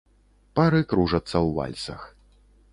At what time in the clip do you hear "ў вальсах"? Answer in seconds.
1.27-2.01